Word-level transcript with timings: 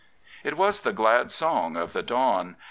It 0.43 0.57
was 0.57 0.81
the 0.81 0.93
glad 0.93 1.31
song 1.31 1.77
of 1.77 1.93
the 1.93 2.01
dawn. 2.01 2.55